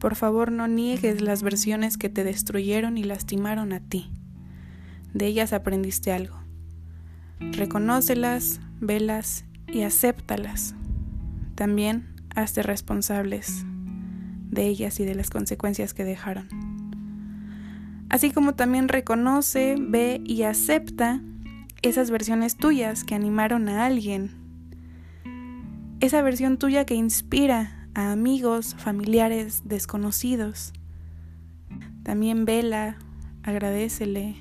Por 0.00 0.16
favor, 0.16 0.50
no 0.50 0.66
niegues 0.66 1.20
las 1.20 1.44
versiones 1.44 1.96
que 1.96 2.08
te 2.08 2.24
destruyeron 2.24 2.98
y 2.98 3.04
lastimaron 3.04 3.72
a 3.72 3.80
ti. 3.80 4.10
De 5.14 5.26
ellas 5.26 5.52
aprendiste 5.52 6.12
algo. 6.12 6.38
Reconócelas, 7.38 8.60
velas 8.80 9.44
y 9.68 9.82
acéptalas. 9.82 10.74
También 11.54 12.16
hazte 12.34 12.62
responsables 12.62 13.64
de 14.50 14.66
ellas 14.66 14.98
y 14.98 15.04
de 15.04 15.14
las 15.14 15.30
consecuencias 15.30 15.94
que 15.94 16.04
dejaron. 16.04 16.75
Así 18.08 18.30
como 18.30 18.54
también 18.54 18.88
reconoce, 18.88 19.76
ve 19.78 20.20
y 20.24 20.42
acepta 20.42 21.20
esas 21.82 22.10
versiones 22.10 22.56
tuyas 22.56 23.04
que 23.04 23.14
animaron 23.14 23.68
a 23.68 23.84
alguien 23.84 24.46
esa 26.00 26.20
versión 26.20 26.58
tuya 26.58 26.84
que 26.84 26.94
inspira 26.94 27.88
a 27.94 28.12
amigos, 28.12 28.74
familiares, 28.78 29.62
desconocidos. 29.64 30.72
También 32.02 32.44
vela, 32.44 32.98
agradecele 33.42 34.36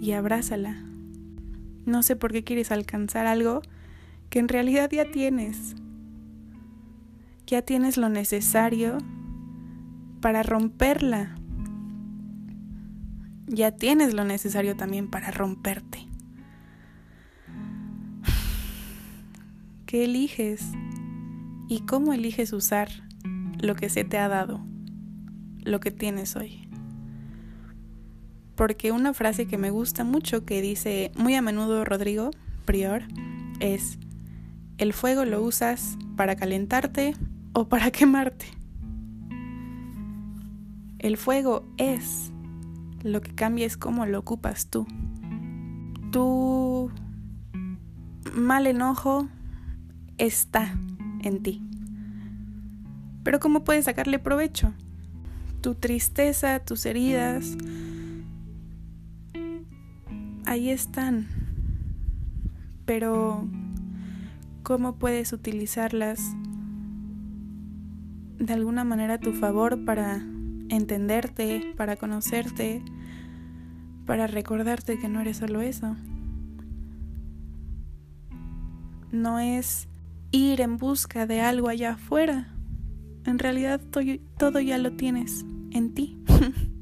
y 0.00 0.12
abrázala. 0.12 0.82
No 1.84 2.02
sé 2.02 2.16
por 2.16 2.32
qué 2.32 2.42
quieres 2.42 2.72
alcanzar 2.72 3.26
algo 3.26 3.60
que 4.30 4.38
en 4.38 4.48
realidad 4.48 4.90
ya 4.90 5.10
tienes. 5.10 5.76
Ya 7.46 7.62
tienes 7.62 7.96
lo 7.96 8.08
necesario 8.08 8.98
para 10.20 10.42
romperla. 10.42 11.36
Ya 13.46 13.70
tienes 13.70 14.14
lo 14.14 14.24
necesario 14.24 14.76
también 14.76 15.08
para 15.08 15.30
romperte. 15.30 16.06
¿Qué 19.86 20.04
eliges? 20.04 20.72
¿Y 21.68 21.80
cómo 21.80 22.12
eliges 22.12 22.52
usar 22.52 22.88
lo 23.58 23.76
que 23.76 23.88
se 23.88 24.04
te 24.04 24.18
ha 24.18 24.28
dado, 24.28 24.64
lo 25.62 25.78
que 25.80 25.90
tienes 25.90 26.34
hoy? 26.34 26.68
Porque 28.56 28.90
una 28.90 29.14
frase 29.14 29.46
que 29.46 29.58
me 29.58 29.70
gusta 29.70 30.02
mucho 30.02 30.44
que 30.44 30.60
dice 30.62 31.12
muy 31.16 31.34
a 31.34 31.42
menudo 31.42 31.84
Rodrigo 31.84 32.30
Prior 32.64 33.02
es, 33.60 33.98
el 34.78 34.92
fuego 34.92 35.24
lo 35.24 35.42
usas 35.42 35.96
para 36.16 36.36
calentarte 36.36 37.14
o 37.52 37.68
para 37.68 37.90
quemarte. 37.92 38.46
El 40.98 41.16
fuego 41.16 41.68
es, 41.76 42.32
lo 43.02 43.20
que 43.20 43.34
cambia 43.34 43.66
es 43.66 43.76
cómo 43.76 44.06
lo 44.06 44.18
ocupas 44.18 44.68
tú. 44.68 44.86
Tu 46.12 46.90
mal 48.34 48.66
enojo 48.66 49.28
está 50.18 50.74
en 51.22 51.42
ti. 51.42 51.62
Pero 53.22 53.40
¿cómo 53.40 53.64
puedes 53.64 53.86
sacarle 53.86 54.18
provecho? 54.18 54.72
Tu 55.60 55.74
tristeza, 55.74 56.60
tus 56.60 56.86
heridas, 56.86 57.56
ahí 60.44 60.70
están. 60.70 61.26
Pero 62.84 63.48
¿cómo 64.62 64.96
puedes 64.96 65.32
utilizarlas 65.32 66.20
de 68.38 68.52
alguna 68.52 68.84
manera 68.84 69.14
a 69.14 69.18
tu 69.18 69.32
favor 69.32 69.84
para 69.84 70.22
entenderte, 70.68 71.74
para 71.76 71.96
conocerte, 71.96 72.82
para 74.04 74.26
recordarte 74.26 74.98
que 74.98 75.08
no 75.08 75.20
eres 75.20 75.38
solo 75.38 75.60
eso? 75.60 75.96
No 79.10 79.38
es 79.38 79.88
ir 80.30 80.60
en 80.60 80.78
busca 80.78 81.26
de 81.26 81.40
algo 81.40 81.68
allá 81.68 81.92
afuera. 81.92 82.52
En 83.24 83.38
realidad 83.38 83.80
todo 84.38 84.60
ya 84.60 84.78
lo 84.78 84.92
tienes 84.92 85.44
en 85.72 85.94
ti. 85.94 86.18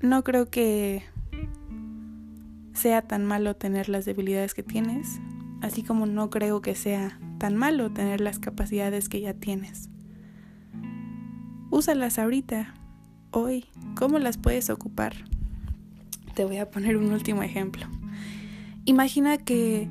no 0.00 0.24
creo 0.24 0.50
que 0.50 1.02
sea 2.72 3.02
tan 3.02 3.24
malo 3.24 3.56
tener 3.56 3.88
las 3.88 4.04
debilidades 4.04 4.54
que 4.54 4.62
tienes, 4.62 5.20
así 5.60 5.82
como 5.82 6.06
no 6.06 6.30
creo 6.30 6.62
que 6.62 6.74
sea 6.74 7.18
tan 7.38 7.56
malo 7.56 7.90
tener 7.90 8.20
las 8.20 8.38
capacidades 8.38 9.08
que 9.08 9.20
ya 9.20 9.34
tienes. 9.34 9.90
Úsalas 11.70 12.18
ahorita, 12.18 12.74
hoy. 13.30 13.66
¿Cómo 13.94 14.18
las 14.18 14.38
puedes 14.38 14.70
ocupar? 14.70 15.14
Te 16.34 16.44
voy 16.44 16.56
a 16.56 16.70
poner 16.70 16.96
un 16.96 17.12
último 17.12 17.42
ejemplo. 17.42 17.86
Imagina 18.86 19.36
que 19.36 19.88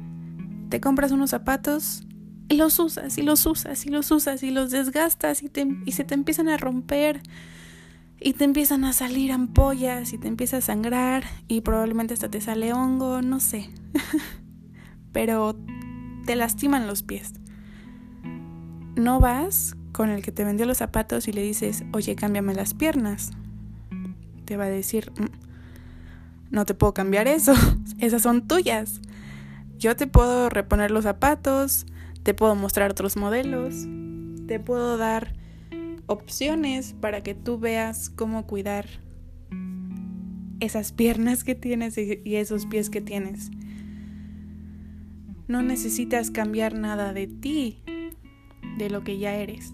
te 0.70 0.82
compras 0.82 1.12
unos 1.12 1.30
zapatos 1.30 2.04
y 2.50 2.56
los 2.56 2.80
usas 2.80 3.18
y 3.20 3.22
los 3.22 3.46
usas 3.46 3.86
y 3.86 3.90
los 3.90 4.10
usas 4.10 4.42
y 4.42 4.50
los 4.50 4.72
desgastas 4.72 5.44
y, 5.44 5.92
se 5.92 6.04
te 6.04 6.14
empiezan 6.16 6.50
a 6.50 6.58
romper 6.58 7.22
y 8.20 8.34
te 8.34 8.44
empiezan 8.44 8.84
a 8.84 8.94
salir 8.94 9.32
ampollas 9.32 10.14
y 10.14 10.18
te 10.18 10.28
empieza 10.28 10.58
a 10.58 10.62
sangrar 10.62 11.26
y 11.48 11.62
probablemente 11.62 12.16
hasta 12.16 12.30
te 12.30 12.42
sale 12.42 12.74
hongo, 12.74 13.22
no 13.22 13.40
sé. 13.40 13.70
Pero 15.12 15.56
te 16.26 16.36
lastiman 16.36 16.88
los 16.88 17.04
pies. 17.04 17.34
No 18.96 19.20
vas 19.20 19.77
con 19.98 20.12
el 20.12 20.22
que 20.22 20.32
te 20.32 20.46
vendió 20.46 20.68
los 20.68 20.78
zapatos 20.78 21.28
y 21.28 21.34
le 21.34 21.42
dices, 21.42 21.84
oye, 21.92 22.16
cámbiame 22.16 22.54
las 22.54 22.76
piernas. 22.76 23.32
Te 24.46 24.56
va 24.56 24.66
a 24.66 24.70
decir, 24.70 25.12
mm, 25.20 26.52
no 26.52 26.66
te 26.68 26.76
puedo 26.76 26.94
cambiar 26.94 27.28
eso, 27.28 27.56
esas 27.98 28.22
son 28.22 28.48
tuyas. 28.48 29.02
Yo 29.80 29.96
te 29.96 30.06
puedo 30.06 30.52
reponer 30.52 30.92
los 30.92 31.06
zapatos, 31.06 31.88
te 32.22 32.36
puedo 32.36 32.54
mostrar 32.54 32.92
otros 32.92 33.18
modelos, 33.18 33.88
te 34.46 34.60
puedo 34.60 34.98
dar 34.98 35.34
opciones 36.06 36.94
para 37.02 37.24
que 37.24 37.34
tú 37.34 37.58
veas 37.58 38.12
cómo 38.12 38.46
cuidar 38.46 38.86
esas 40.60 40.92
piernas 40.92 41.44
que 41.44 41.56
tienes 41.56 41.98
y 41.98 42.36
esos 42.36 42.68
pies 42.68 42.92
que 42.92 43.02
tienes. 43.02 43.50
No 45.48 45.64
necesitas 45.64 46.30
cambiar 46.30 46.76
nada 46.76 47.14
de 47.14 47.26
ti, 47.26 47.82
de 48.78 48.92
lo 48.92 49.04
que 49.04 49.18
ya 49.18 49.34
eres. 49.34 49.74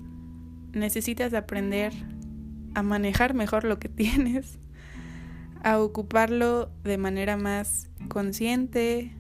Necesitas 0.73 1.33
aprender 1.33 1.93
a 2.73 2.83
manejar 2.83 3.33
mejor 3.33 3.63
lo 3.63 3.79
que 3.79 3.89
tienes, 3.89 4.59
a 5.63 5.79
ocuparlo 5.79 6.71
de 6.83 6.97
manera 6.97 7.37
más 7.37 7.89
consciente, 8.09 9.15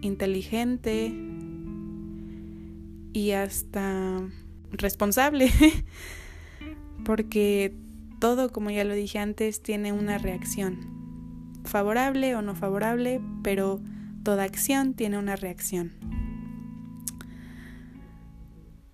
inteligente 0.00 1.12
y 3.12 3.32
hasta 3.32 4.22
responsable, 4.70 5.50
porque 7.04 7.74
todo, 8.20 8.50
como 8.52 8.70
ya 8.70 8.84
lo 8.84 8.94
dije 8.94 9.18
antes, 9.18 9.62
tiene 9.62 9.92
una 9.92 10.18
reacción, 10.18 11.60
favorable 11.64 12.36
o 12.36 12.42
no 12.42 12.54
favorable, 12.54 13.20
pero 13.42 13.80
toda 14.22 14.44
acción 14.44 14.94
tiene 14.94 15.18
una 15.18 15.36
reacción. 15.36 15.92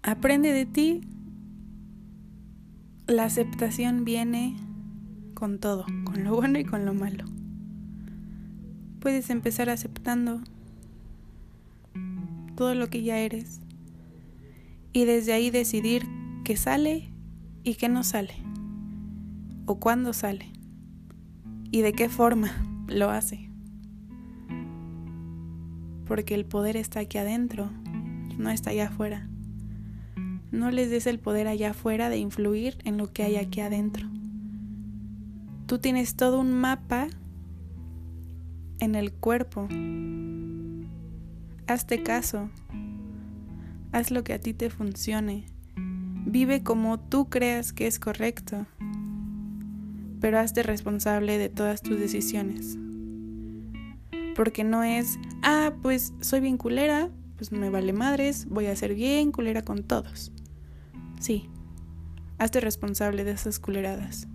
Aprende 0.02 0.52
de 0.52 0.66
ti. 0.66 1.00
La 3.08 3.22
aceptación 3.22 4.04
viene 4.04 4.56
con 5.34 5.60
todo, 5.60 5.86
con 6.02 6.24
lo 6.24 6.34
bueno 6.34 6.58
y 6.58 6.64
con 6.64 6.84
lo 6.84 6.92
malo. 6.92 7.24
Puedes 8.98 9.30
empezar 9.30 9.70
aceptando 9.70 10.40
todo 12.56 12.74
lo 12.74 12.88
que 12.88 13.04
ya 13.04 13.18
eres 13.18 13.60
y 14.92 15.04
desde 15.04 15.34
ahí 15.34 15.50
decidir 15.50 16.04
qué 16.42 16.56
sale 16.56 17.12
y 17.62 17.74
qué 17.74 17.88
no 17.88 18.02
sale, 18.02 18.34
o 19.66 19.78
cuándo 19.78 20.12
sale 20.12 20.50
y 21.70 21.82
de 21.82 21.92
qué 21.92 22.08
forma 22.08 22.50
lo 22.88 23.10
hace. 23.10 23.52
Porque 26.06 26.34
el 26.34 26.44
poder 26.44 26.76
está 26.76 26.98
aquí 26.98 27.18
adentro, 27.18 27.70
no 28.36 28.50
está 28.50 28.70
allá 28.70 28.88
afuera. 28.88 29.28
No 30.56 30.70
les 30.70 30.88
des 30.88 31.06
el 31.06 31.18
poder 31.18 31.48
allá 31.48 31.72
afuera 31.72 32.08
de 32.08 32.16
influir 32.16 32.78
en 32.84 32.96
lo 32.96 33.12
que 33.12 33.22
hay 33.22 33.36
aquí 33.36 33.60
adentro. 33.60 34.08
Tú 35.66 35.78
tienes 35.78 36.16
todo 36.16 36.40
un 36.40 36.50
mapa 36.54 37.08
en 38.80 38.94
el 38.94 39.12
cuerpo. 39.12 39.68
Hazte 41.66 42.02
caso. 42.02 42.48
Haz 43.92 44.10
lo 44.10 44.24
que 44.24 44.32
a 44.32 44.40
ti 44.40 44.54
te 44.54 44.70
funcione. 44.70 45.44
Vive 46.24 46.62
como 46.62 46.98
tú 46.98 47.28
creas 47.28 47.74
que 47.74 47.86
es 47.86 47.98
correcto. 47.98 48.64
Pero 50.22 50.38
hazte 50.38 50.62
responsable 50.62 51.36
de 51.36 51.50
todas 51.50 51.82
tus 51.82 51.98
decisiones. 51.98 52.78
Porque 54.34 54.64
no 54.64 54.84
es, 54.84 55.18
ah, 55.42 55.74
pues 55.82 56.14
soy 56.20 56.40
bien 56.40 56.56
culera, 56.56 57.10
pues 57.36 57.52
me 57.52 57.68
vale 57.68 57.92
madres, 57.92 58.46
voy 58.48 58.66
a 58.66 58.76
ser 58.76 58.94
bien 58.94 59.32
culera 59.32 59.62
con 59.62 59.82
todos. 59.82 60.32
Sí, 61.20 61.48
hazte 62.38 62.60
responsable 62.60 63.24
de 63.24 63.32
esas 63.32 63.58
culeradas. 63.58 64.28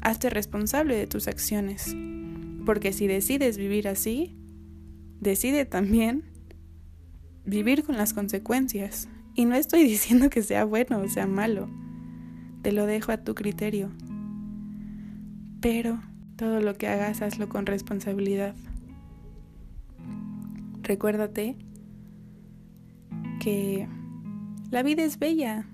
Hazte 0.00 0.30
responsable 0.30 0.96
de 0.96 1.06
tus 1.06 1.28
acciones. 1.28 1.96
Porque 2.64 2.92
si 2.92 3.06
decides 3.06 3.56
vivir 3.58 3.88
así, 3.88 4.36
decide 5.20 5.64
también 5.64 6.24
vivir 7.44 7.84
con 7.84 7.96
las 7.96 8.14
consecuencias. 8.14 9.08
Y 9.34 9.44
no 9.44 9.54
estoy 9.54 9.82
diciendo 9.84 10.30
que 10.30 10.42
sea 10.42 10.64
bueno 10.64 11.00
o 11.00 11.08
sea 11.08 11.26
malo. 11.26 11.68
Te 12.62 12.72
lo 12.72 12.86
dejo 12.86 13.12
a 13.12 13.24
tu 13.24 13.34
criterio. 13.34 13.90
Pero 15.60 16.00
todo 16.36 16.60
lo 16.60 16.74
que 16.74 16.86
hagas, 16.86 17.22
hazlo 17.22 17.48
con 17.48 17.66
responsabilidad. 17.66 18.54
Recuérdate 20.82 21.56
que 23.40 23.88
la 24.70 24.82
vida 24.82 25.04
es 25.04 25.18
bella. 25.18 25.66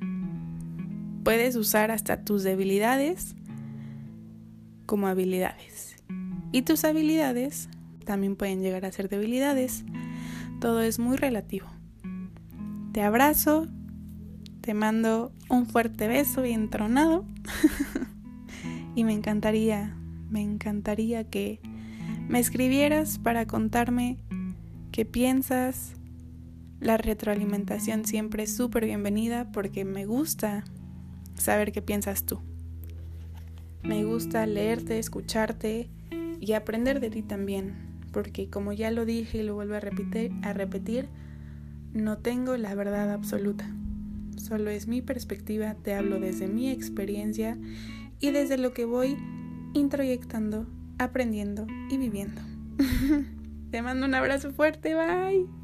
Puedes 1.25 1.57
usar 1.57 1.91
hasta 1.91 2.23
tus 2.23 2.43
debilidades 2.43 3.35
como 4.85 5.07
habilidades. 5.07 5.97
Y 6.53 6.63
tus 6.63 6.85
habilidades 6.85 7.71
también 8.05 8.37
pueden 8.37 8.61
llegar 8.61 8.85
a 8.85 8.93
ser 8.93 9.09
debilidades. 9.09 9.85
Todo 10.61 10.83
es 10.83 10.99
muy 10.99 11.17
relativo. 11.17 11.67
Te 12.93 13.01
abrazo, 13.01 13.69
te 14.61 14.75
mando 14.75 15.33
un 15.49 15.67
fuerte 15.67 16.09
beso 16.09 16.43
bien 16.43 16.69
tronado. 16.69 17.25
y 18.95 19.05
me 19.05 19.15
encantaría, 19.15 19.97
me 20.29 20.43
encantaría 20.43 21.25
que 21.25 21.59
me 22.29 22.39
escribieras 22.39 23.19
para 23.19 23.47
contarme 23.47 24.19
qué 24.93 25.07
piensas. 25.07 25.95
La 26.81 26.99
retroalimentación 26.99 28.05
siempre 28.05 28.43
es 28.43 28.55
súper 28.55 28.85
bienvenida 28.85 29.51
porque 29.53 29.87
me 29.87 30.05
gusta 30.05 30.65
saber 31.37 31.73
qué 31.73 31.83
piensas 31.83 32.25
tú. 32.25 32.41
Me 33.83 34.05
gusta 34.05 34.47
leerte, 34.47 34.99
escucharte 34.99 35.91
y 36.41 36.53
aprender 36.53 37.01
de 37.01 37.11
ti 37.11 37.23
también, 37.23 37.75
porque 38.13 38.49
como 38.49 38.73
ya 38.73 38.91
lo 38.91 39.05
dije 39.05 39.39
y 39.39 39.43
lo 39.43 39.55
vuelvo 39.55 39.75
a 39.75 39.81
repetir, 39.81 41.09
no 41.93 42.19
tengo 42.19 42.57
la 42.57 42.75
verdad 42.75 43.13
absoluta. 43.13 43.67
Solo 44.37 44.71
es 44.71 44.89
mi 44.89 45.01
perspectiva, 45.01 45.75
te 45.75 45.95
hablo 45.95 46.19
desde 46.19 46.49
mi 46.49 46.71
experiencia 46.71 47.57
y 48.21 48.31
desde 48.31 48.59
lo 48.59 48.73
que 48.73 48.85
voy 48.85 49.17
introyectando, 49.75 50.67
aprendiendo 50.99 51.67
y 51.91 51.99
viviendo. 51.99 52.41
te 53.71 53.83
mando 53.83 54.07
un 54.07 54.15
abrazo 54.15 54.51
fuerte, 54.53 54.95
bye. 54.95 55.64